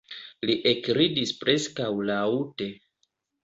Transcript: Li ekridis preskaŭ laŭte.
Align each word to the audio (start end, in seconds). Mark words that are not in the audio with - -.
Li 0.49 0.55
ekridis 0.71 1.35
preskaŭ 1.43 1.93
laŭte. 2.13 2.73